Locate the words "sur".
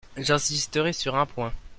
0.93-1.15